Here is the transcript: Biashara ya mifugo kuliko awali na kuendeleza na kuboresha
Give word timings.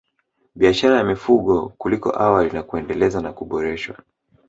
Biashara 0.55 0.97
ya 0.97 1.03
mifugo 1.03 1.69
kuliko 1.77 2.09
awali 2.21 2.51
na 2.51 2.63
kuendeleza 2.63 3.21
na 3.21 3.33
kuboresha 3.33 3.95